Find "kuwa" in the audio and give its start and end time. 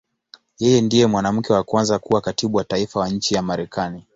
1.99-2.21